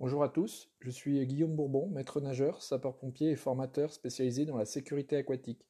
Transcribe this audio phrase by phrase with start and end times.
[0.00, 4.64] Bonjour à tous, je suis Guillaume Bourbon, maître nageur, sapeur-pompier et formateur spécialisé dans la
[4.64, 5.66] sécurité aquatique.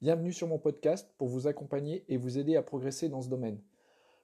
[0.00, 3.60] Bienvenue sur mon podcast pour vous accompagner et vous aider à progresser dans ce domaine.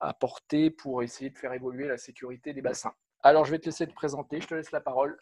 [0.00, 2.94] apportées pour essayer de faire évoluer la sécurité des bassins.
[3.22, 4.40] Alors, je vais te laisser te présenter.
[4.40, 5.20] Je te laisse la parole.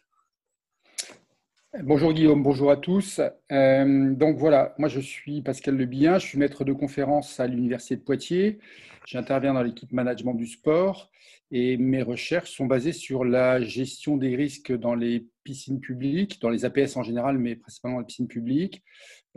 [1.79, 3.21] Bonjour Guillaume, bonjour à tous.
[3.49, 8.01] donc voilà, moi je suis Pascal Lebien, je suis maître de conférence à l'Université de
[8.01, 8.59] Poitiers.
[9.07, 11.09] J'interviens dans l'équipe management du sport
[11.49, 16.49] et mes recherches sont basées sur la gestion des risques dans les piscines publiques, dans
[16.49, 18.83] les APS en général, mais principalement dans les piscines publiques.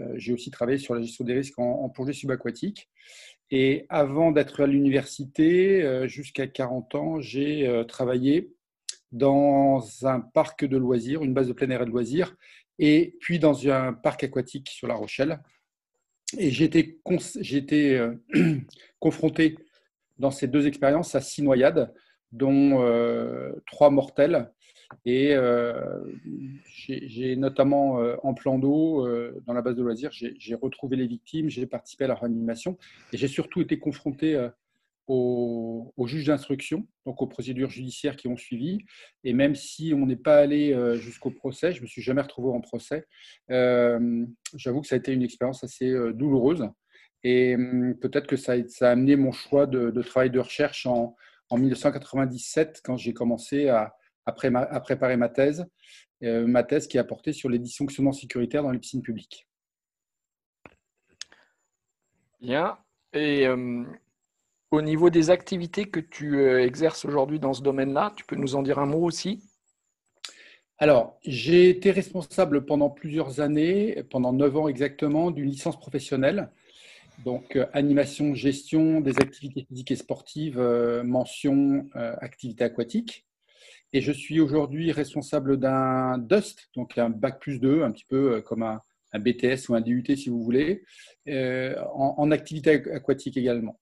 [0.00, 2.90] Euh, j'ai aussi travaillé sur la gestion des risques en, plongée subaquatique.
[3.52, 8.52] Et avant d'être à l'université, euh, jusqu'à 40 ans, j'ai euh, travaillé
[9.14, 12.36] dans un parc de loisirs, une base de plein air et de loisirs,
[12.79, 15.41] et puis dans un parc aquatique sur La Rochelle.
[16.36, 17.01] Et j'ai été,
[18.98, 19.57] confronté
[20.19, 21.95] dans ces deux expériences à six noyades,
[22.33, 22.83] dont
[23.67, 24.51] trois mortelles
[25.05, 26.01] et euh,
[26.67, 31.07] j'ai notamment euh, en plan d'eau, euh, dans la base de loisirs, j'ai retrouvé les
[31.07, 32.79] victimes, j'ai participé à la réanimation
[33.13, 34.48] et j'ai surtout été confronté
[35.07, 38.79] aux, juges d'instruction, donc aux procédures judiciaires qui ont suivi.
[39.23, 42.51] Et même si on n'est pas allé jusqu'au procès, je ne me suis jamais retrouvé
[42.51, 43.07] en procès,
[43.48, 46.69] j'avoue que ça a été une expérience assez douloureuse.
[47.23, 51.17] Et hum, peut-être que ça, a amené mon choix de, travail de recherche en,
[51.51, 53.95] en 1997, quand j'ai commencé à,
[54.27, 55.67] préparer ma thèse,
[56.23, 59.47] euh, ma thèse qui a porté sur les dysfonctionnements sécuritaires dans les piscines publiques.
[62.41, 62.79] Bien.
[63.13, 63.85] Et euh,
[64.74, 68.57] au niveau des activités que tu euh, exerces aujourd'hui dans ce domaine-là, tu peux nous
[68.57, 69.42] en dire un mot aussi?
[70.79, 76.51] Alors, j'ai été responsable pendant plusieurs années, pendant neuf ans exactement, d'une licence professionnelle.
[77.24, 80.58] Donc, animation, gestion des activités physiques et sportives,
[81.05, 83.24] mention activité aquatique.
[83.95, 88.35] Et je suis aujourd'hui responsable d'un DUST, donc un bac plus 2, un petit peu
[88.35, 88.83] euh, comme un,
[89.17, 90.83] BTS ou un DUT si vous voulez,
[91.29, 93.79] euh, en, activité aquatique également.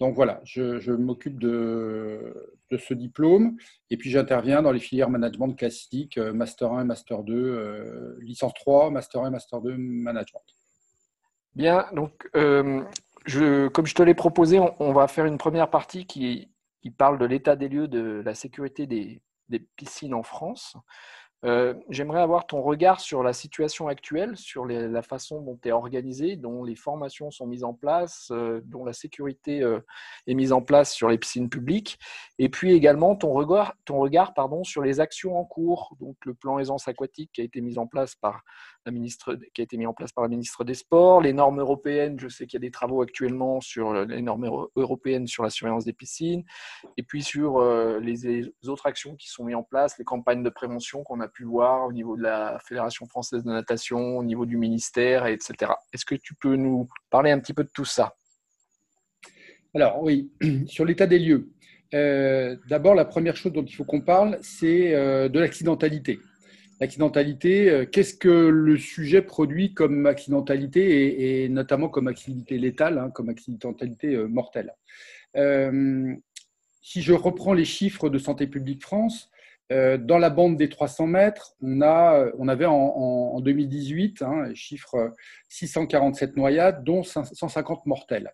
[0.00, 3.56] Donc voilà, je, m'occupe de, ce diplôme
[3.90, 8.90] et puis j'interviens dans les filières management classiques, euh, Master 1, Master 2, licence 3,
[8.90, 10.42] Master 1, Master 2, management.
[11.54, 12.28] Bien, donc
[13.26, 16.50] je, comme je te l'ai proposé, on, va faire une première partie qui,
[16.96, 19.20] parle de l'état des lieux de la sécurité des
[19.76, 20.76] piscines en France.
[21.46, 25.72] Euh, j'aimerais avoir ton regard sur la situation actuelle, sur la façon dont tu es
[25.72, 29.80] organisé, dont les formations sont mises en place, euh, dont la sécurité euh,
[30.26, 31.98] est mise en place sur les piscines publiques,
[32.38, 36.34] et puis également ton regard, ton regard pardon, sur les actions en cours, donc le
[36.34, 38.42] plan aisance aquatique qui a été mis en place par
[38.84, 41.60] la ministre, qui a été mis en place par la ministre des Sports, les normes
[41.60, 45.50] européennes, je sais qu'il y a des travaux actuellement sur les normes européennes sur la
[45.50, 46.44] surveillance des piscines,
[46.96, 47.62] et puis sur
[48.00, 51.44] les autres actions qui sont mises en place, les campagnes de prévention qu'on a pu
[51.44, 55.72] voir au niveau de la Fédération française de natation, au niveau du ministère, etc.
[55.92, 58.14] Est-ce que tu peux nous parler un petit peu de tout ça?
[59.74, 60.30] Alors oui,
[60.66, 61.48] sur l'état des lieux.
[61.94, 66.18] Euh, d'abord, la première chose dont il faut qu'on parle, c'est euh, de l'accidentalité.
[66.80, 73.10] L'accidentalité, euh, qu'est-ce que le sujet produit comme accidentalité et, notamment comme accidentalité létale, hein,
[73.10, 74.74] comme accidentalité mortelle?
[76.82, 79.30] Si je reprends les chiffres de Santé publique France,
[79.70, 85.12] dans la bande des 300 mètres, on, a, on avait en, 2018 hein, chiffre
[85.48, 88.32] 647 noyades, dont 150 mortelles.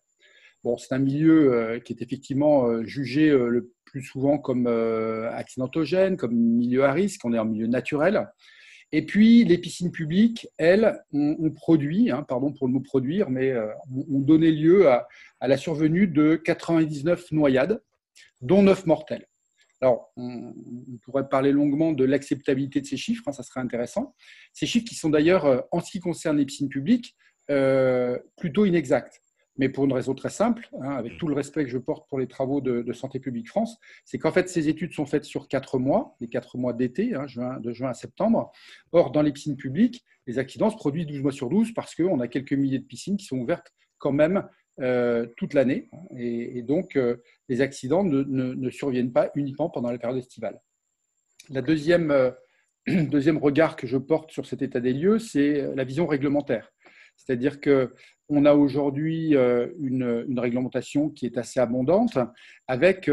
[0.65, 6.85] Bon, c'est un milieu qui est effectivement jugé le plus souvent comme accidentogène, comme milieu
[6.85, 8.27] à risque, on est en milieu naturel.
[8.93, 13.51] Et puis, les piscines publiques, elles, ont, produit, hein, pardon pour le mot produire, mais
[13.51, 15.09] euh, ont donné lieu à,
[15.41, 17.83] la survenue de 99 noyades,
[18.41, 19.27] dont 9 mortelles.
[19.81, 20.55] Alors, on,
[21.03, 24.15] pourrait parler longuement de l'acceptabilité de ces chiffres, hein, ça serait intéressant.
[24.53, 27.15] Ces chiffres qui sont d'ailleurs, euh, en ce qui concerne les piscines publiques,
[27.51, 29.21] euh, plutôt inexacts
[29.59, 32.19] mais pour une raison très simple, hein, avec tout le respect que je porte pour
[32.19, 35.79] les travaux de, Santé publique France, c'est qu'en fait, ces études sont faites sur quatre
[35.79, 37.27] mois, les quatre mois d'été, hein,
[37.61, 38.53] de juin à septembre.
[38.93, 42.21] Or, dans les piscines publiques, les accidents se produisent 12 mois sur 12 parce qu'on
[42.21, 44.47] a quelques milliers de piscines qui sont ouvertes quand même
[44.81, 45.89] euh, toute l'année.
[46.19, 47.17] Et, donc, euh,
[47.49, 50.61] les accidents ne, surviennent pas uniquement pendant la période estivale.
[51.49, 52.31] La deuxième, euh,
[52.87, 56.73] deuxième regard que je porte sur cet état des lieux, c'est la vision réglementaire.
[57.17, 62.19] C'est-à-dire qu'on a aujourd'hui euh, une, réglementation qui est assez abondante,
[62.69, 63.11] avec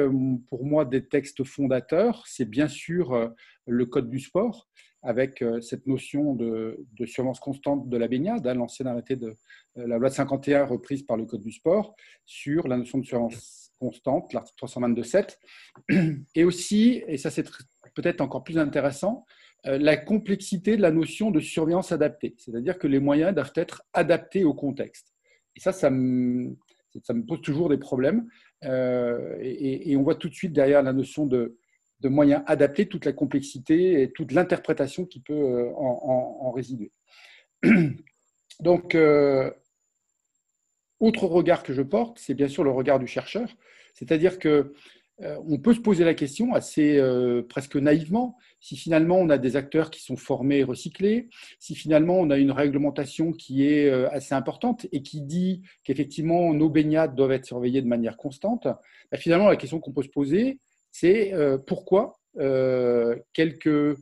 [0.49, 2.25] pour moi des textes fondateurs.
[2.27, 3.31] C'est bien sûr
[3.65, 4.67] le Code du sport,
[5.03, 9.35] avec cette notion de, surveillance constante de la baignade, hein, l'ancienne arrêté de
[9.75, 11.95] la loi de 51 reprise par le Code du sport,
[12.25, 15.37] sur la notion de surveillance constante, l'article 322.7.
[16.35, 17.49] Et aussi, et ça c'est
[17.95, 19.25] peut-être encore plus intéressant,
[19.65, 23.83] euh, la complexité de la notion de surveillance adaptée, c'est-à-dire que les moyens doivent être
[23.93, 25.13] adaptés au contexte.
[25.55, 26.55] Et ça, ça me,
[27.27, 28.27] pose toujours des problèmes.
[28.65, 31.57] Euh, et, on voit tout de suite derrière la notion de,
[32.09, 36.91] moyens adaptés toute la complexité et toute l'interprétation qui peut euh, en, résider.
[38.59, 38.95] Donc,
[40.99, 43.49] autre regard que je porte, c'est bien sûr le regard du chercheur,
[43.93, 44.73] c'est-à-dire que
[45.19, 47.01] on peut se poser la question assez
[47.49, 51.27] presque naïvement si finalement on a des acteurs qui sont formés et recyclés,
[51.59, 56.53] si finalement on a une réglementation qui est euh, assez importante et qui dit qu'effectivement
[56.53, 60.07] nos baignades doivent être surveillées de manière constante, bah, finalement la question qu'on peut se
[60.07, 60.59] poser,
[60.93, 63.97] c'est euh, pourquoi euh, quelques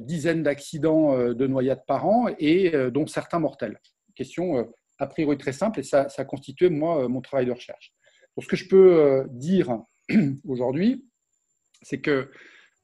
[0.00, 3.80] dizaines d'accidents de noyades par an et dont certains mortels?
[4.14, 7.94] Question a priori très simple et ça, a constitué moi mon travail de recherche.
[8.36, 9.80] Donc, ce que je peux dire
[10.46, 11.06] aujourd'hui,
[11.80, 12.30] c'est que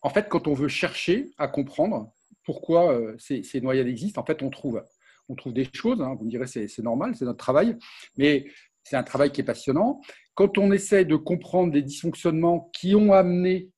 [0.01, 2.13] en fait, quand on veut chercher à comprendre
[2.45, 4.83] pourquoi euh, ces, noyades existent, en fait, on trouve,
[5.29, 6.01] on trouve des choses.
[6.01, 6.15] Hein.
[6.17, 7.77] vous me direz, c'est normal, c'est notre travail,
[8.17, 8.47] mais
[8.85, 10.01] c'est un travail qui est passionnant.
[10.37, 13.71] Quand on essaie de comprendre les dysfonctionnements qui ont amené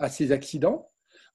[0.00, 0.90] à ces accidents,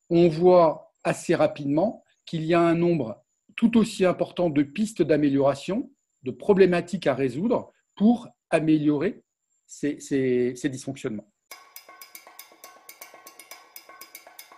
[0.10, 3.24] on voit assez rapidement qu'il y a un nombre
[3.56, 5.90] tout aussi important de pistes d'amélioration,
[6.24, 9.24] de problématiques à résoudre pour améliorer
[9.66, 11.32] ces dysfonctionnements.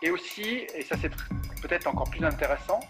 [0.04, 1.10] et aussi, et ça c'est
[1.62, 2.82] peut-être encore plus intéressant,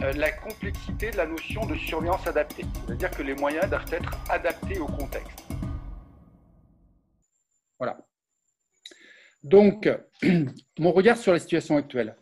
[0.00, 2.64] euh, la complexité de la notion de surveillance adaptée.
[2.86, 5.51] C'est-à-dire que les moyens doivent être adaptés au contexte.
[7.82, 7.98] Voilà.
[9.42, 9.90] Donc,
[10.78, 12.14] mon regard sur la situation actuelle.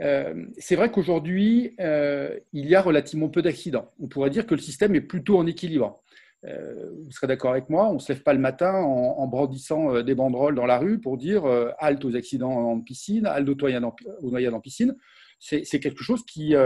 [0.00, 3.92] Euh, c'est vrai qu'aujourd'hui, euh, il y a relativement peu d'accidents.
[4.00, 6.02] On pourrait dire que le système est plutôt en équilibre.
[6.44, 10.02] Euh, vous serez d'accord avec moi, on ne se lève pas le matin en, brandissant
[10.02, 11.44] des banderoles dans la rue pour dire
[11.78, 14.96] halte aux accidents en piscine, halte aux noyades en piscine.
[15.38, 16.56] C'est quelque chose qui,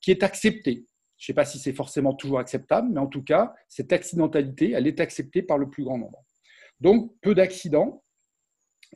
[0.00, 0.84] qui est accepté.
[1.16, 4.72] Je ne sais pas si c'est forcément toujours acceptable, mais en tout cas, cette accidentalité,
[4.72, 6.24] elle est acceptée par le plus grand nombre.
[6.80, 8.04] Donc, peu d'accidents.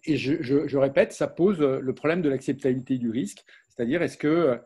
[0.04, 3.44] Et je, répète, ça pose le problème de l'acceptabilité du risque.
[3.68, 4.60] C'est-à-dire, est-ce que,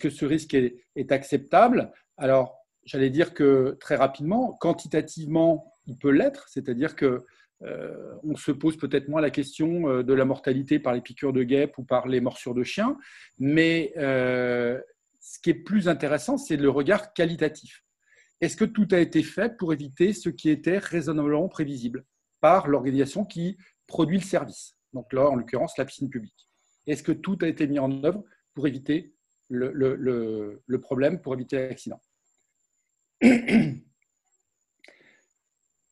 [0.00, 1.92] que ce risque est, acceptable?
[2.16, 7.24] Alors, j'allais dire que très rapidement, quantitativement, il peut l'être, c'est-à-dire que
[7.62, 11.32] euh, on se pose peut-être moins la question euh, de la mortalité par les piqûres
[11.32, 12.98] de guêpes ou par les morsures de chiens,
[13.38, 14.78] mais euh,
[15.20, 17.84] ce qui est plus intéressant, c'est le regard qualitatif.
[18.40, 22.04] Est-ce que tout a été fait pour éviter ce qui était raisonnablement prévisible?
[22.44, 26.50] Par l'organisation qui produit le service Donc là, en l'occurrence, la piscine publique.
[26.86, 28.22] Est-ce que tout a été mis en œuvre
[28.52, 29.14] pour éviter
[29.48, 29.72] le,
[30.66, 32.02] le problème, pour éviter l'accident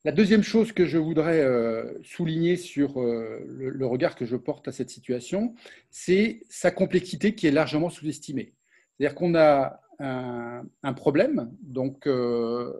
[0.04, 4.68] La deuxième chose que je voudrais euh, souligner sur euh, le regard que je porte
[4.68, 5.54] à cette situation,
[5.88, 8.52] c'est sa complexité qui est largement sous-estimée.
[8.99, 12.75] C'est-à-dire qu'on a un, problème, donc euh,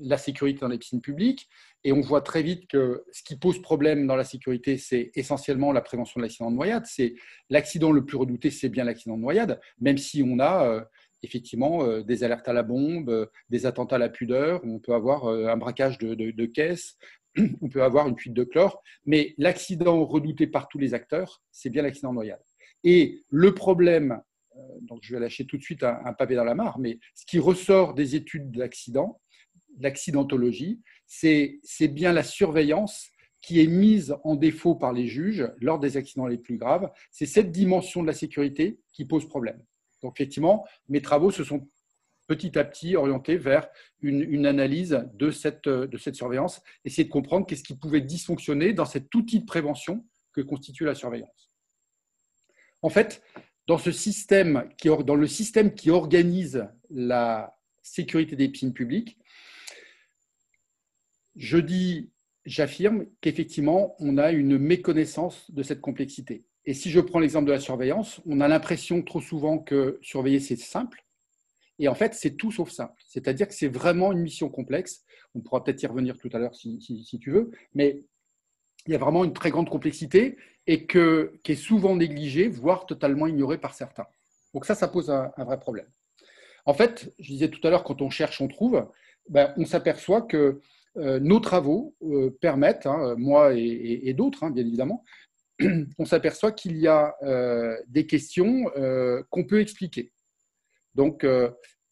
[0.00, 1.48] la sécurité dans les piscines publiques,
[1.84, 5.72] et on voit très vite que ce qui pose problème dans la sécurité, c'est essentiellement
[5.72, 6.86] la prévention de l'accident de noyade.
[6.86, 7.14] C'est
[7.50, 10.86] l'accident le plus redouté, c'est bien l'accident de noyade, même si on a
[11.24, 14.94] effectivement euh, des alertes à la bombe, euh, des attentats à la pudeur, on peut
[14.94, 16.96] avoir euh, un braquage de, de, caisses,
[17.62, 21.70] on peut avoir une fuite de chlore, mais l'accident redouté par tous les acteurs, c'est
[21.70, 22.42] bien l'accident noyade.
[22.84, 24.20] Et le problème,
[24.56, 27.24] euh, donc je vais lâcher tout de suite un, pavé dans la mare, mais ce
[27.26, 29.20] qui ressort des études d'accident,
[29.78, 35.96] l'accidentologie, c'est bien la surveillance qui est mise en défaut par les juges lors des
[35.96, 36.90] accidents les plus graves.
[37.10, 39.62] C'est cette dimension de la sécurité qui pose problème.
[40.02, 41.68] Donc effectivement, mes travaux se sont
[42.26, 43.68] petit à petit orientés vers
[44.00, 45.68] une, analyse de cette,
[46.14, 50.84] surveillance, essayer de comprendre qu'est-ce qui pouvait dysfonctionner dans cet outil de prévention que constitue
[50.84, 51.50] la surveillance.
[52.82, 53.22] En fait,
[53.66, 59.18] dans, ce système qui, dans le système qui organise la sécurité des piscines publiques,
[61.36, 62.10] je dis,
[62.44, 66.44] j'affirme qu'effectivement, on a une méconnaissance de cette complexité.
[66.66, 70.40] Et si je prends l'exemple de la surveillance, on a l'impression trop souvent que surveiller,
[70.40, 71.04] c'est simple.
[71.78, 73.02] Et en fait, c'est tout sauf simple.
[73.06, 75.02] C'est-à-dire que c'est vraiment une mission complexe.
[75.34, 76.78] On pourra peut-être y revenir tout à l'heure si,
[77.20, 77.50] tu veux.
[77.74, 78.02] Mais
[78.86, 80.36] il y a vraiment une très grande complexité
[80.66, 84.06] et que, qui est souvent négligée, voire totalement ignorée par certains.
[84.54, 85.86] Donc ça, ça pose un, vrai problème.
[86.64, 88.88] En fait, je disais tout à l'heure, quand on cherche, on trouve,
[89.28, 90.60] ben, on s'aperçoit que
[90.96, 95.04] nos travaux euh, permettent, hein, moi et, d'autres, hein, bien évidemment,
[95.98, 98.64] on s'aperçoit qu'il y a euh, des questions
[99.30, 100.12] qu'on peut expliquer.
[100.94, 101.24] Donc,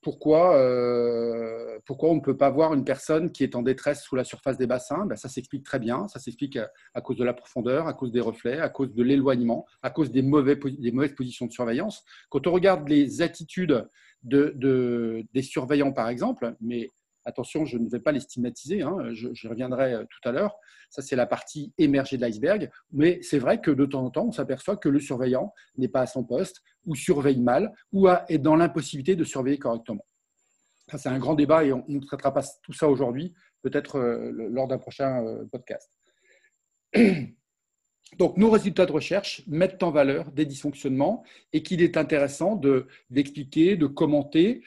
[0.02, 4.16] pourquoi, euh, pourquoi on ne peut pas voir une personne qui est en détresse sous
[4.16, 5.06] la surface des bassins?
[5.06, 6.08] Ben, Ça s'explique très bien.
[6.08, 6.58] Ça s'explique
[6.94, 10.10] à, cause de la profondeur, à cause des reflets, à cause de l'éloignement, à cause
[10.10, 12.04] des, mauvais, des, mauvaises positions de surveillance.
[12.30, 13.88] Quand on regarde les attitudes
[14.24, 16.88] de, de, des surveillants, par exemple, mais
[17.24, 20.56] Attention, je ne vais pas les stigmatiser, hein, je, reviendrai euh, tout à l'heure.
[20.90, 22.70] Ça, c'est la partie émergée de l'iceberg.
[22.92, 26.00] Mais c'est vrai que de temps en temps, on s'aperçoit que le surveillant n'est pas
[26.00, 30.04] à son poste, ou surveille mal, ou est dans l'impossibilité de surveiller correctement.
[30.88, 34.30] Ça, c'est un grand débat et on ne traitera pas tout ça aujourd'hui, peut-être euh,
[34.50, 35.90] lors d'un prochain euh, podcast.
[38.18, 41.24] Donc, nos résultats de recherche mettent en valeur des dysfonctionnements
[41.54, 42.60] et qu'il est intéressant
[43.10, 44.62] d'expliquer, de, commenter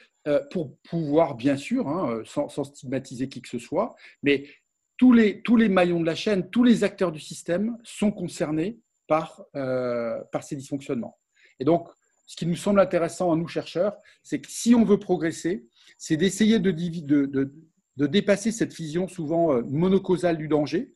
[0.50, 4.48] pour pouvoir, bien sûr, hein, euh, sans, stigmatiser qui que ce soit, mais
[4.96, 8.80] tous les, tous les maillons de la chaîne, tous les acteurs du système sont concernés
[9.06, 11.16] par, euh, par ces dysfonctionnements.
[11.60, 11.88] Et donc,
[12.26, 16.16] ce qui nous semble intéressant à nous chercheurs, c'est que si on veut progresser, c'est
[16.16, 17.54] d'essayer de, de, de,
[17.96, 20.92] de, dépasser cette vision souvent monocausale du danger.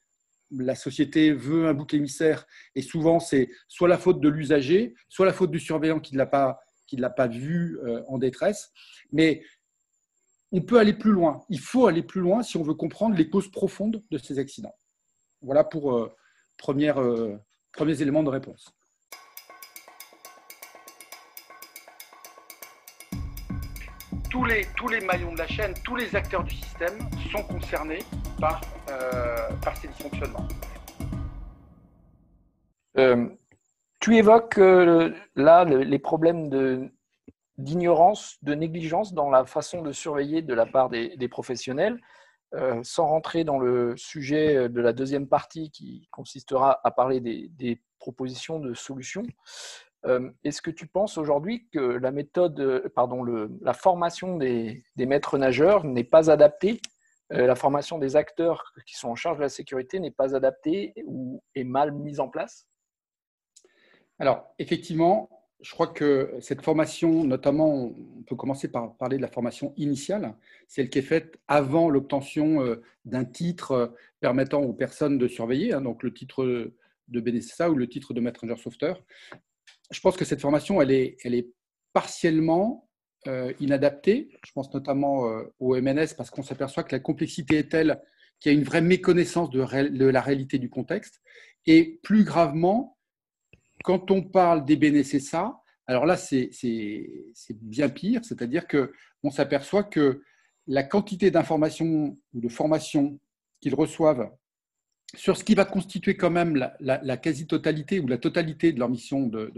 [0.51, 5.27] La société veut un bouc émissaire et souvent c'est soit la faute de l'usager, soit
[5.27, 6.59] la faute du surveillant qui ne l'a pas
[6.91, 8.73] qui ne l'a pas vu euh, en détresse.
[9.13, 9.45] Mais
[10.51, 11.45] on peut aller plus loin.
[11.49, 14.75] Il faut aller plus loin si on veut comprendre les causes profondes de ces accidents.
[15.41, 16.13] Voilà pour euh,
[16.59, 17.39] première, euh,
[17.73, 18.75] premiers éléments de réponse.
[24.29, 26.99] Tous les, tous les maillons de la chaîne, tous les acteurs du système
[27.31, 28.03] sont concernés
[28.41, 28.61] par,
[29.63, 30.49] par ces dysfonctionnements.
[34.01, 36.91] Tu évoques euh, là les problèmes
[37.59, 42.01] d'ignorance, de négligence dans la façon de surveiller de la part des, professionnels.
[42.53, 47.81] Euh, sans rentrer dans le sujet de la deuxième partie qui consistera à parler des,
[48.01, 49.27] propositions de solutions,
[50.07, 53.23] euh, est-ce que tu penses aujourd'hui que la méthode, pardon,
[53.61, 56.81] la formation des, maîtres nageurs n'est pas adaptée
[57.29, 61.41] la formation des acteurs qui sont en charge de la sécurité n'est pas adaptée ou
[61.55, 62.67] est mal mise en place?
[64.21, 65.31] Alors, effectivement,
[65.63, 67.87] je crois que cette formation, notamment,
[68.19, 70.35] on peut commencer par parler de la formation initiale,
[70.69, 73.87] celle qui est faite avant l'obtention euh, d'un titre euh,
[74.21, 76.71] permettant aux personnes de surveiller, hein, donc le titre
[77.09, 79.03] de BNSSA ou le titre de maître sauveteur.
[79.91, 81.49] Je pense que cette formation, elle est, elle est
[81.95, 82.91] partiellement
[83.27, 84.29] euh, inadaptée.
[84.47, 85.27] Je pense notamment
[85.59, 88.01] au MNS parce qu'on s'aperçoit que la complexité est telle
[88.39, 91.21] qu'il y a une vraie méconnaissance de la réalité du contexte.
[91.67, 92.99] Et plus gravement,
[93.85, 96.51] quand on parle des BNSSA, alors là, c'est
[97.53, 100.23] bien pire, c'est-à-dire qu'on s'aperçoit que
[100.67, 103.19] la quantité d'informations ou de formations
[103.61, 104.31] qu'ils reçoivent
[105.17, 109.27] sur ce qui va constituer quand même la, quasi-totalité ou la totalité de leur mission
[109.27, 109.53] de,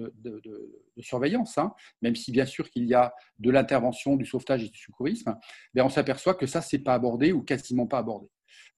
[0.99, 4.79] surveillance, hein, même si bien sûr qu'il y a de l'intervention, du sauvetage et du
[4.79, 5.37] secourisme,
[5.77, 8.29] on s'aperçoit que ça, c'est pas abordé ou quasiment pas abordé.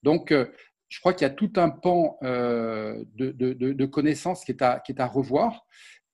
[0.03, 0.47] Donc, euh,
[0.95, 5.67] je crois qu'il y a tout un pan euh, de, connaissances qui est, à, revoir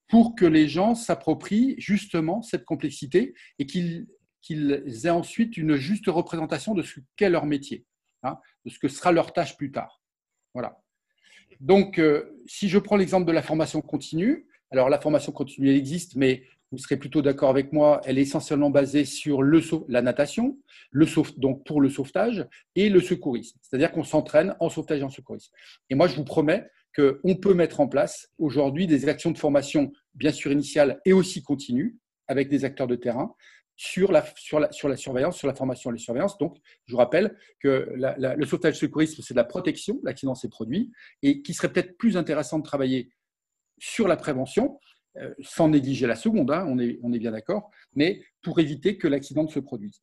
[0.08, 4.06] pour que les gens s'approprient justement cette complexité et qu'ils
[5.04, 7.84] aient ensuite une juste représentation de ce qu'est leur métier,
[8.22, 10.00] hein, de ce que sera leur tâche plus tard.
[10.54, 10.80] Voilà.
[11.60, 15.76] Donc, euh, si je prends l'exemple de la formation continue, alors la formation continue elle
[15.76, 19.42] existe, mais vous serez plutôt d'accord avec moi, elle est essentiellement basée sur
[19.88, 20.58] la natation,
[20.90, 21.06] le
[21.38, 22.46] donc pour le sauvetage,
[22.76, 23.58] et le secourisme.
[23.62, 25.52] C'est-à-dire qu'on s'entraîne en sauvetage et en secourisme.
[25.88, 29.92] Et moi, je vous promets qu'on peut mettre en place aujourd'hui des actions de formation
[30.14, 31.98] bien sûr initiale et aussi continue,
[32.28, 33.34] avec des acteurs de terrain,
[33.76, 36.36] sur la, sur, la, sur la surveillance, sur la formation et la surveillance.
[36.38, 40.92] Donc, je vous rappelle que le sauvetage secourisme, c'est de la protection, l'accident s'est produit,
[41.22, 43.10] et qu'il serait peut-être plus intéressant de travailler
[43.78, 44.78] sur la prévention,
[45.16, 49.42] euh, sans négliger la seconde, hein, on, est, bien d'accord, mais pour éviter que l'accident
[49.42, 50.02] ne se produise.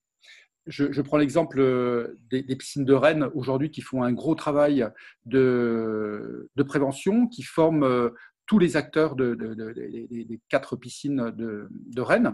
[0.65, 4.85] Je, prends l'exemple euh, des, piscines de Rennes aujourd'hui qui font un gros travail
[5.25, 8.09] de, prévention, qui forment euh,
[8.47, 12.33] tous les acteurs de, des quatre piscines de, Rennes.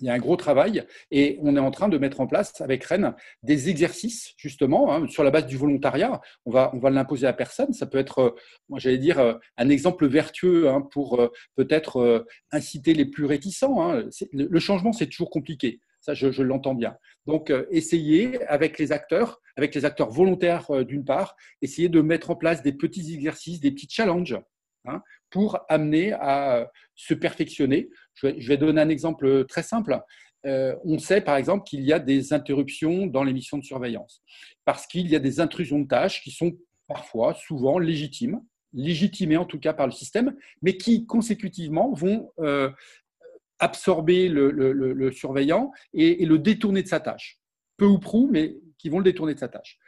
[0.00, 2.60] Il y a un gros travail et on est en train de mettre en place
[2.60, 6.20] avec Rennes des exercices justement hein, sur la base du volontariat.
[6.46, 7.72] On va, on va l'imposer à personne.
[7.72, 8.36] Ça peut être,
[8.68, 13.82] moi j'allais dire, un exemple vertueux hein, pour euh, peut-être euh, inciter les plus réticents.
[13.82, 14.08] Hein.
[14.32, 15.80] Le changement, c'est toujours compliqué.
[16.00, 16.96] Ça, je, l'entends bien.
[17.26, 22.30] Donc, euh, essayer avec les acteurs, avec les acteurs volontaires d'une part, essayer de mettre
[22.30, 24.38] en place des petits exercices, des petits challenges
[25.30, 27.88] pour amener à se perfectionner.
[28.14, 30.00] Je vais, donner un exemple très simple.
[30.46, 34.22] Euh, on sait par exemple qu'il y a des interruptions dans les missions de surveillance
[34.64, 36.52] parce qu'il y a des intrusions de tâches qui sont
[36.86, 38.40] parfois, souvent légitimes,
[38.72, 42.70] légitimées en tout cas par le système, mais qui consécutivement vont euh,
[43.58, 47.40] absorber le, surveillant et, et, le détourner de sa tâche.
[47.76, 49.78] Peu ou prou, mais qui vont le détourner de sa tâche.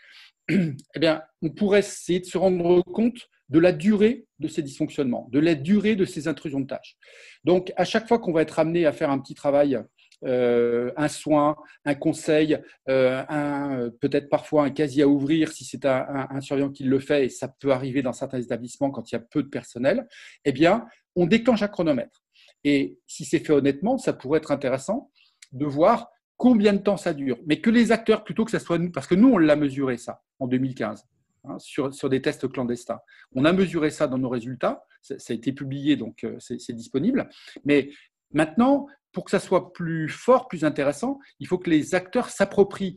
[0.48, 5.28] Eh bien, on pourrait essayer de se rendre compte de la durée de ces dysfonctionnements,
[5.30, 6.96] de la durée de ces intrusions de tâches.
[7.44, 9.78] Donc, à chaque fois qu'on va être amené à faire un petit travail,
[10.24, 16.40] euh, un soin, un conseil, euh, peut-être parfois un casier à ouvrir si c'est un,
[16.40, 19.20] surveillant qui le fait, et ça peut arriver dans certains établissements quand il y a
[19.20, 20.06] peu de personnel,
[20.44, 22.22] eh bien, on déclenche un chronomètre.
[22.64, 25.10] Et si c'est fait honnêtement, ça pourrait être intéressant
[25.52, 27.38] de voir combien de temps ça dure.
[27.46, 29.96] Mais que les acteurs, plutôt que ça soit nous, parce que nous, on l'a mesuré
[29.96, 31.06] ça en 2015.
[31.44, 33.00] Hein, sur, des tests clandestins.
[33.34, 37.30] On a mesuré ça dans nos résultats, ça, a été publié, donc euh, c'est disponible.
[37.64, 37.90] Mais
[38.32, 42.96] maintenant, pour que ça soit plus fort, plus intéressant, il faut que les acteurs s'approprient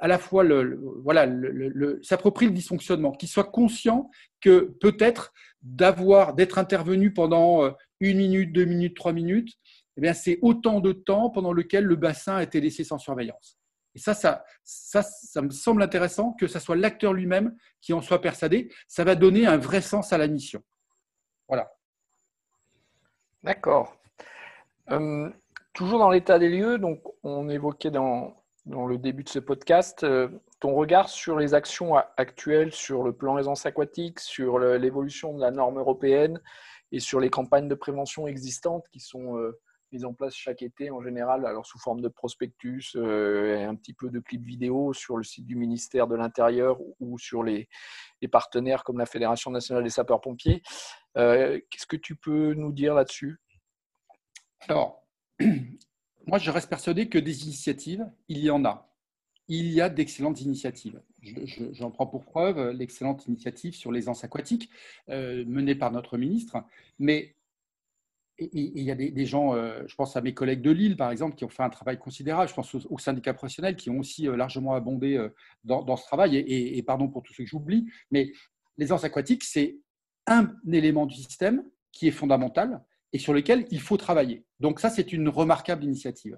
[0.00, 4.08] à la fois le, voilà, dysfonctionnement, qu'ils soient conscients
[4.40, 5.32] que peut-être
[5.62, 9.52] d'avoir d'être intervenu pendant euh, une minute, deux minutes, trois minutes,
[10.00, 13.58] eh c'est autant de temps pendant lequel le bassin a été laissé sans surveillance.
[13.94, 18.00] Et ça, ça, ça, ça me semble intéressant que ce soit l'acteur lui-même qui en
[18.00, 18.72] soit persuadé.
[18.88, 20.62] Ça va donner un vrai sens à la mission.
[21.48, 21.70] Voilà.
[23.42, 23.96] D'accord.
[24.90, 25.30] Euh,
[25.72, 30.28] toujours dans l'état des lieux, donc on évoquait dans, le début de ce podcast euh,
[30.60, 35.50] ton regard sur les actions actuelles sur le plan aisance aquatique, sur l'évolution de la
[35.50, 36.40] norme européenne
[36.90, 39.60] et sur les campagnes de prévention existantes qui sont euh,
[40.02, 44.10] en place chaque été en général, alors sous forme de prospectus euh, un petit peu
[44.10, 47.68] de clips vidéo sur le site du ministère de l'Intérieur ou sur les,
[48.32, 50.62] partenaires comme la Fédération nationale des sapeurs-pompiers.
[51.16, 53.38] Euh, qu'est-ce que tu peux nous dire là-dessus?
[54.68, 55.06] Alors,
[56.26, 58.90] moi je reste persuadé que des initiatives, il y en a.
[59.46, 61.02] Il y a d'excellentes initiatives.
[61.72, 64.70] J'en prends pour preuve l'excellente initiative sur les anses aquatiques
[65.10, 66.64] euh, menée par notre ministre.
[66.98, 67.36] Mais
[68.38, 71.36] il y a des, gens, euh, je pense à mes collègues de Lille, par exemple,
[71.36, 72.48] qui ont fait un travail considérable.
[72.48, 75.28] Je pense aux, syndicats professionnels qui ont aussi euh, largement abondé euh,
[75.62, 76.36] dans, ce travail.
[76.36, 78.32] Et, pardon pour tout ce que j'oublie, mais
[78.76, 79.76] les anses aquatiques, c'est
[80.26, 84.44] un élément du système qui est fondamental et sur lequel il faut travailler.
[84.58, 86.36] Donc ça, c'est une remarquable initiative.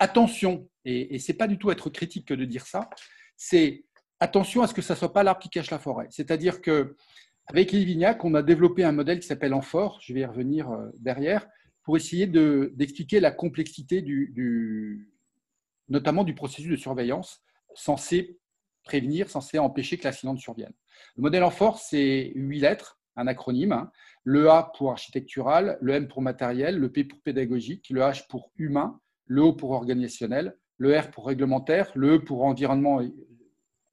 [0.00, 2.90] Attention, et, et ce n'est pas du tout être critique que de dire ça,
[3.36, 3.84] c'est
[4.18, 6.08] attention à ce que ça ne soit pas l'arbre qui cache la forêt.
[6.10, 6.96] C'est-à-dire que
[7.48, 10.90] avec Vignac, on a développé un modèle qui s'appelle Enfor, je vais y revenir euh,
[10.98, 11.46] derrière,
[11.82, 15.10] pour essayer d'expliquer la complexité du,
[15.88, 17.42] notamment du processus de surveillance
[17.74, 18.38] censé
[18.84, 20.72] prévenir, censé empêcher que l'accident ne survienne.
[21.16, 23.72] Le modèle Enfor, c'est huit lettres, un acronyme.
[23.72, 23.90] Hein.
[24.22, 28.52] Le A pour architectural, le M pour matériel, le P pour pédagogique, le H pour
[28.56, 33.00] humain, le O pour organisationnel, le R pour réglementaire, le E pour environnement,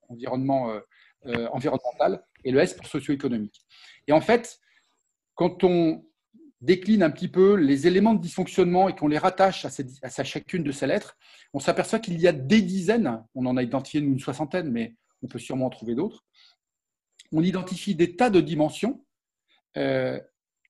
[0.10, 0.80] environnement euh,
[1.28, 3.66] euh, environnemental et le S pour socio-économique.
[4.08, 4.60] Et en fait,
[5.34, 6.06] quand on
[6.62, 10.72] décline un petit peu les éléments de dysfonctionnement et qu'on les rattache à, chacune de
[10.72, 11.18] ces lettres,
[11.54, 15.28] on s'aperçoit qu'il y a des dizaines, on en a identifié une soixantaine, mais on
[15.28, 16.24] peut sûrement en trouver d'autres,
[17.32, 19.06] on identifie des tas de dimensions
[19.78, 20.20] euh,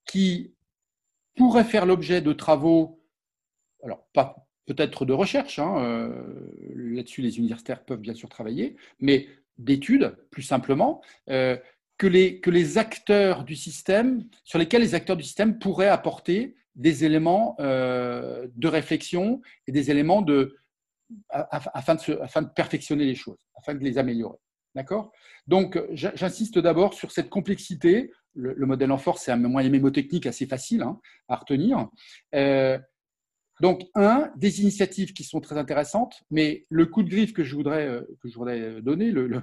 [0.06, 0.56] qui
[1.36, 3.04] pourraient faire l'objet de travaux,
[3.84, 9.28] alors pas peut-être de recherche, hein, euh, là-dessus les universitaires peuvent bien sûr travailler, mais
[9.58, 11.58] d'études, plus simplement, euh,
[11.98, 16.56] que, les, que les acteurs du système, sur lesquels les acteurs du système pourraient apporter
[16.76, 20.58] des éléments euh, de réflexion et des éléments de,
[21.30, 24.38] afin, de afin de perfectionner les choses, afin de les améliorer.
[24.76, 25.14] D'accord?
[25.48, 28.12] Donc, j'insiste d'abord sur cette complexité.
[28.34, 31.88] Le, modèle en force, c'est un moyen mémotechnique assez facile hein, à retenir.
[32.34, 32.78] Euh,
[33.62, 37.56] donc, un, des initiatives qui sont très intéressantes, mais le coup de griffe que je
[37.56, 39.42] voudrais, euh, que je voudrais donner, le,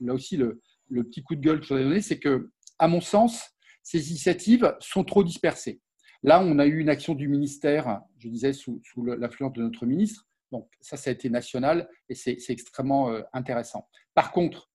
[0.00, 3.00] là aussi le, petit coup de gueule que je voudrais donner, c'est que, à mon
[3.00, 3.50] sens,
[3.82, 5.80] ces initiatives sont trop dispersées.
[6.22, 9.86] Là, on a eu une action du ministère, je disais, sous, sous l'influence de notre
[9.86, 10.26] ministre.
[10.52, 13.88] Donc, ça, ça a été national et c'est extrêmement euh, intéressant.
[14.14, 14.70] Par contre,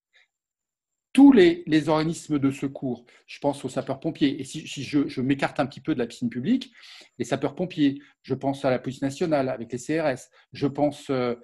[1.19, 5.81] tous les, organismes de secours, je pense aux sapeurs-pompiers, et si, je, m'écarte un petit
[5.81, 6.71] peu de la piscine publique,
[7.17, 11.35] les sapeurs-pompiers, je pense à la police nationale avec les CRS, je pense euh,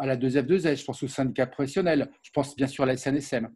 [0.00, 3.52] à la 2F2S, je pense aux syndicats professionnels, je pense bien sûr à la SNSM.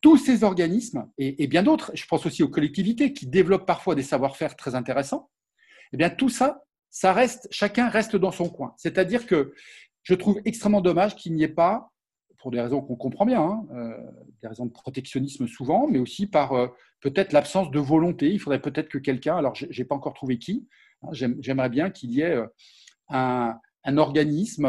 [0.00, 4.02] Tous ces organismes, et, bien d'autres, je pense aussi aux collectivités qui développent parfois des
[4.02, 5.30] savoir-faire très intéressants,
[5.92, 8.74] eh bien tout ça, ça reste, chacun reste dans son coin.
[8.76, 9.54] C'est-à-dire que
[10.02, 11.89] je trouve extrêmement dommage qu'il n'y ait pas
[12.40, 13.96] pour des raisons qu'on comprend bien, hein, euh,
[14.42, 16.68] des raisons de protectionnisme souvent, mais aussi par euh,
[17.00, 18.30] peut-être l'absence de volonté.
[18.30, 20.66] Il faudrait peut-être que quelqu'un, alors je n'ai pas encore trouvé qui,
[21.02, 22.46] hein, j'aimerais bien qu'il y ait euh,
[23.10, 23.58] un,
[23.96, 24.68] organisme,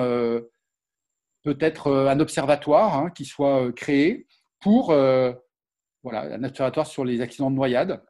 [1.43, 4.27] peut-être un observatoire hein, qui soit créé
[4.59, 8.03] pour, voilà, un observatoire sur les accidents de noyade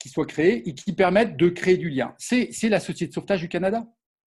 [0.00, 2.14] qui soit créé et qui permette de créer du lien.
[2.18, 3.86] C'est la Société de sauvetage du Canada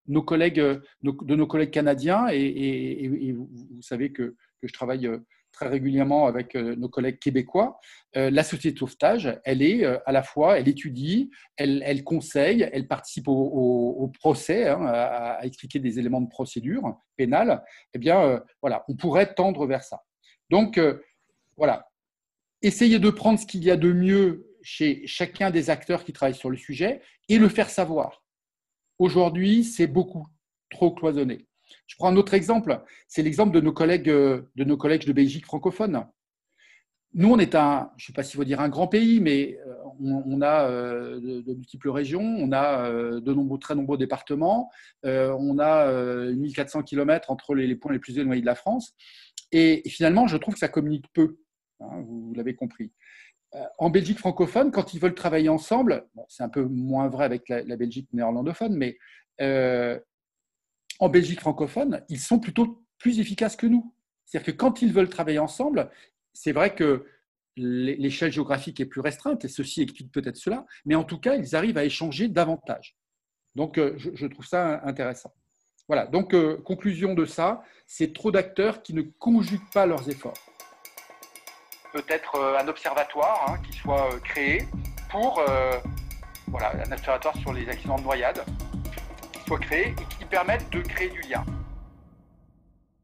[0.09, 5.19] nos collègues, de nos collègues canadiens, et, vous savez que que je travaille euh,
[5.51, 7.79] très régulièrement avec euh, nos collègues québécois,
[8.15, 12.87] euh, la société de sauvetage, elle est à la fois, elle étudie, elle, conseille, elle
[12.87, 17.63] participe au, procès, hein, à, expliquer des éléments de procédure pénale.
[17.93, 20.03] Eh bien, voilà, on pourrait tendre vers ça.
[20.49, 20.79] Donc,
[21.57, 21.89] voilà,
[22.61, 26.35] essayez de prendre ce qu'il y a de mieux chez chacun des acteurs qui travaillent
[26.35, 28.23] sur le sujet et le faire savoir.
[28.97, 30.27] Aujourd'hui, c'est beaucoup
[30.69, 31.48] trop cloisonné.
[31.89, 35.11] Je prends un autre exemple, c'est l'exemple de nos collègues euh, de nos collègues de
[35.11, 36.05] Belgique francophone.
[37.15, 39.57] Nous, on est un, je ne sais pas s'il faut dire un grand pays, mais
[39.65, 44.69] euh, on, a euh, de, multiples régions, on a de nombreux, très nombreux départements,
[45.03, 45.91] on a
[46.31, 48.93] 1400 km entre les, points les plus éloignés de la France.
[49.51, 51.39] Et, finalement, je trouve que ça communique peu,
[51.79, 52.91] hein, vous, l'avez compris.
[53.79, 57.75] En Belgique francophone, quand ils veulent travailler ensemble, c'est un peu moins vrai avec la,
[57.75, 58.99] Belgique néerlandophone, mais
[60.99, 63.93] en Belgique francophone, ils sont plutôt plus efficaces que nous.
[64.25, 65.89] C'est-à-dire que quand ils veulent travailler ensemble,
[66.33, 67.05] c'est vrai que
[67.55, 71.55] l'échelle géographique est plus restreinte, et ceci explique peut-être cela, mais en tout cas, ils
[71.55, 72.95] arrivent à échanger davantage.
[73.55, 75.33] Donc, euh, je, trouve ça intéressant.
[75.87, 80.37] Voilà, donc, euh, conclusion de ça, c'est trop d'acteurs qui ne conjuguent pas leurs efforts.
[81.91, 84.67] Peut-être euh, un observatoire hein, qui soit créé
[85.09, 85.41] pour,
[86.47, 88.45] voilà, un observatoire sur les accidents de noyade,
[89.49, 91.43] qui soit créé et qui permettent de créer du lien.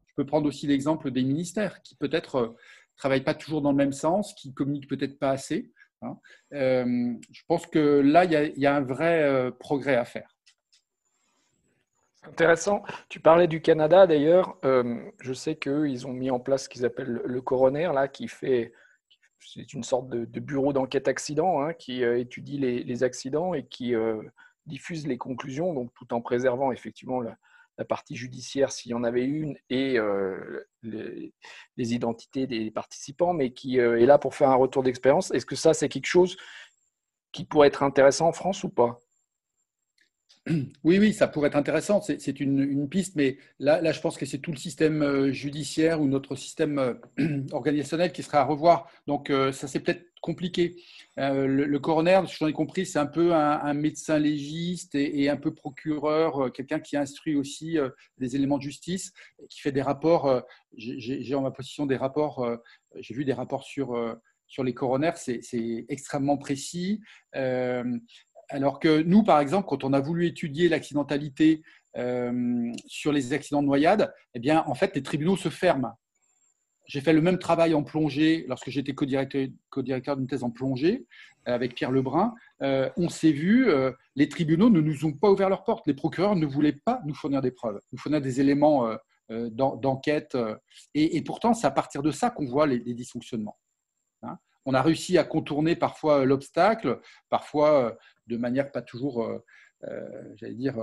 [0.06, 2.56] Je peux prendre aussi l'exemple des ministères qui peut-être ne euh,
[2.96, 5.72] travaillent pas toujours dans le même sens, qui communiquent peut-être pas assez.
[6.02, 6.16] Hein.
[6.52, 10.36] Euh, je pense que là, il y, a un vrai euh, progrès à faire.
[12.22, 12.84] Intéressant.
[13.08, 14.58] Tu parlais du Canada d'ailleurs.
[14.62, 18.72] je sais qu'ils ont mis en place ce qu'ils appellent le coroner, là, qui fait.
[19.38, 23.94] C'est une sorte de, bureau d'enquête accident hein, qui étudie les, accidents et qui
[24.66, 27.36] diffuse les conclusions, donc tout en préservant effectivement la,
[27.88, 31.32] partie judiciaire s'il y en avait une et euh, les,
[31.76, 35.30] identités des participants, mais qui euh, est là pour faire un retour d'expérience.
[35.30, 36.38] Est-ce que ça, c'est quelque chose
[37.32, 39.02] qui pourrait être intéressant en France ou pas?
[40.84, 42.00] Oui, oui, ça pourrait être intéressant.
[42.00, 46.06] C'est une, piste, mais là, je pense que c'est tout le système euh, judiciaire ou
[46.06, 46.98] notre système
[47.52, 48.88] organisationnel qui sera à revoir.
[49.06, 50.76] Donc, ça, c'est peut-être compliqué.
[51.18, 55.36] Euh, le, coroner, si j'en ai compris, c'est un peu un, médecin légiste et, un
[55.36, 59.12] peu procureur, euh, quelqu'un qui instruit aussi euh, des éléments de justice,
[59.48, 60.42] qui fait des rapports.
[60.76, 62.46] J'ai en ma position des rapports,
[62.96, 63.96] j'ai vu des rapports sur,
[64.46, 67.00] sur les coroners, c'est extrêmement précis.
[68.48, 71.62] Alors que nous, par exemple, quand on a voulu étudier l'accidentalité
[72.86, 75.96] sur les accidents de noyade, eh bien, en fait, les tribunaux se ferment
[76.86, 81.06] j'ai fait le même travail en plongée lorsque j'étais co-directeur d'une thèse en plongée
[81.48, 82.34] euh, avec Pierre Lebrun.
[82.62, 85.86] Euh, on s'est vu, euh, les tribunaux ne nous ont pas ouvert leurs portes.
[85.86, 88.88] Les procureurs ne voulaient pas nous fournir des preuves, nous fournir des éléments
[89.28, 90.36] d'enquête.
[90.94, 93.58] Et, pourtant, c'est à partir de ça qu'on voit les, dysfonctionnements.
[94.22, 94.38] Hein.
[94.66, 97.00] On a réussi à contourner parfois l'obstacle,
[97.30, 99.26] parfois de manière pas toujours,
[100.34, 100.76] j'allais dire,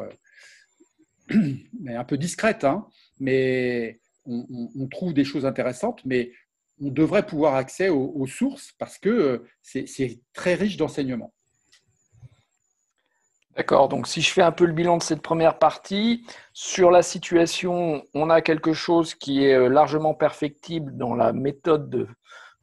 [1.30, 2.64] un peu discrète.
[2.64, 2.88] Hein.
[3.20, 6.32] mais on, trouve des choses intéressantes, mais
[6.82, 11.34] on devrait pouvoir accès aux, sources parce que euh, c'est très riche d'enseignements.
[13.56, 17.04] D'accord, donc si je fais un peu le bilan de cette première partie, sur la
[17.04, 22.08] situation, on a quelque chose qui est euh, largement perfectible dans la méthode de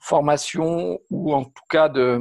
[0.01, 2.21] formation ou en tout cas de,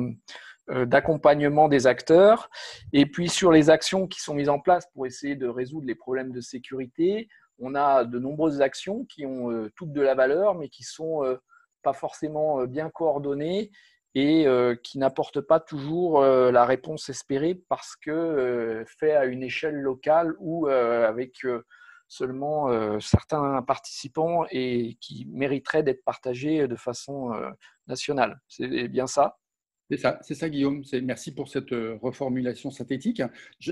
[0.70, 2.50] euh, d'accompagnement des acteurs.
[2.94, 5.96] Et puis sur les actions qui sont mises en place pour essayer de résoudre les
[5.96, 10.56] problèmes de sécurité, on a de nombreuses actions qui ont euh, toutes de la valeur,
[10.56, 11.22] mais qui sont
[11.82, 13.72] pas forcément bien coordonnées
[14.16, 14.48] et
[14.84, 20.68] qui n'apportent pas toujours la réponse espérée parce que fait à une échelle locale ou
[20.68, 21.46] avec
[22.10, 27.32] seulement certains participants et qui mériteraient d'être partagés de façon
[27.88, 28.42] nationale.
[28.48, 29.38] C'est bien ça?
[29.90, 30.84] C'est ça, ça, Guillaume.
[31.04, 33.24] Merci pour cette reformulation synthétique.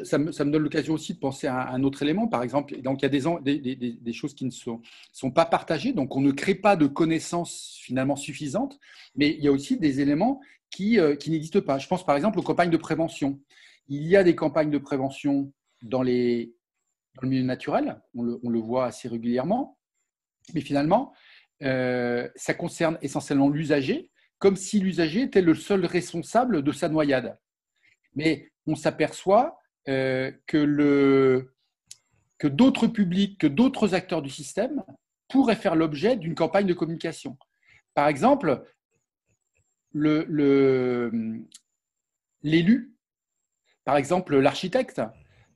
[0.03, 2.27] ça, me, donne l'occasion aussi de penser à un autre élément.
[2.27, 5.93] Par exemple, donc, il y a des, des, choses qui ne sont, sont, pas partagées,
[5.93, 8.79] donc on ne crée pas de connaissances finalement suffisantes,
[9.15, 11.77] mais il y a aussi des éléments qui, qui n'existent pas.
[11.77, 13.39] Je pense par exemple aux campagnes de prévention.
[13.87, 15.51] Il y a des campagnes de prévention
[15.83, 16.55] dans, les,
[17.21, 19.77] le milieu naturel, on le, voit assez régulièrement,
[20.53, 21.13] mais finalement,
[21.63, 27.39] euh, ça concerne essentiellement l'usager comme si l'usager était le seul responsable de sa noyade.
[28.15, 31.47] Mais on s'aperçoit euh, que
[32.43, 34.83] d'autres publics, que d'autres acteurs du système
[35.27, 37.37] pourraient faire l'objet d'une campagne de communication.
[37.93, 38.63] Par exemple,
[42.43, 42.93] l'élu,
[43.83, 45.01] par exemple l'architecte,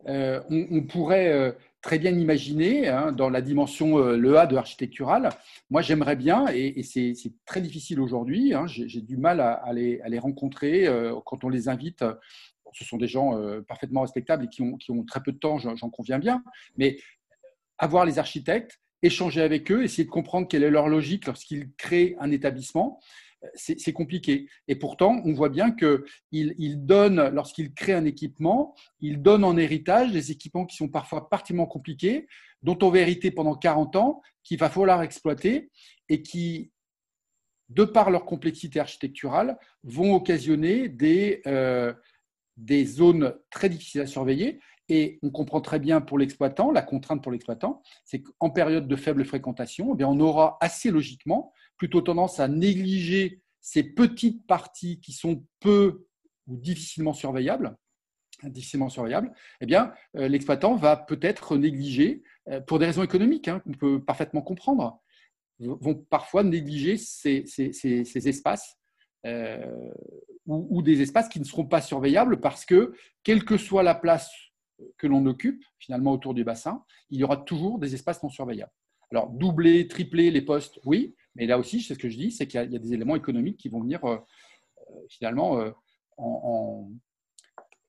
[0.08, 4.56] euh, on, pourrait euh, très bien imaginé hein, dans la dimension euh, le A de
[4.56, 5.30] architectural.
[5.70, 10.88] Moi, j'aimerais bien, et, c'est très difficile aujourd'hui, hein, j'ai du mal à, les, rencontrer
[11.26, 12.04] quand on les invite.
[12.74, 13.38] Ce sont des gens
[13.68, 16.44] parfaitement respectables et qui ont, qui ont très peu de temps, j'en conviens bien,
[16.78, 16.98] mais
[17.78, 22.16] avoir les architectes, échanger avec eux, essayer de comprendre quelle est leur logique lorsqu'ils créent
[22.20, 23.00] un établissement
[23.56, 24.48] c'est compliqué.
[24.68, 29.58] Et pourtant, on voit bien qu'il il donne, lorsqu'il crée un équipement, il donne en
[29.58, 32.28] héritage des équipements qui sont parfois particulièrement compliqués,
[32.62, 35.72] dont on va hériter pendant 40 ans, qu'il va falloir exploiter
[36.10, 36.72] et qui,
[37.70, 41.94] de par leur complexité architecturale, vont occasionner des, euh,
[42.58, 44.60] des zones très difficiles à surveiller.
[44.90, 48.96] Et on comprend très bien pour l'exploitant, la contrainte pour l'exploitant, c'est qu'en période de
[48.96, 55.14] faible fréquentation, eh on aura assez logiquement plutôt tendance à négliger ces petites parties qui
[55.14, 56.06] sont peu
[56.46, 57.76] ou difficilement surveillables,
[58.44, 63.62] difficilement surveillables, eh bien, euh, l'exploitant va peut-être négliger, euh, pour des raisons économiques, hein,
[63.62, 65.02] qu'on peut parfaitement comprendre,
[65.58, 67.46] vont parfois négliger ces,
[68.14, 68.78] espaces
[69.26, 69.92] euh,
[70.46, 73.96] ou, ou, des espaces qui ne seront pas surveillables parce que, quelle que soit la
[73.96, 74.32] place
[75.00, 78.72] que l'on occupe, finalement, autour du bassin, il y aura toujours des espaces non surveillables.
[79.10, 82.48] Alors, doubler, tripler les postes, oui, mais là aussi, c'est ce que je dis, c'est
[82.48, 84.18] qu'il y, a des éléments économiques qui vont venir euh,
[84.90, 85.72] euh, finalement euh,
[86.18, 86.90] en,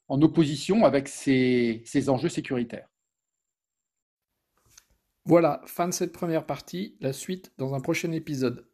[0.09, 2.88] opposition avec ces, ces enjeux sécuritaires.
[5.24, 6.96] Voilà, fin de cette première partie.
[7.00, 8.68] La suite dans un prochain épisode.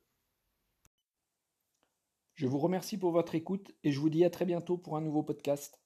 [2.35, 5.00] Je vous remercie pour votre écoute et je vous dis à très bientôt pour un
[5.00, 5.81] nouveau podcast.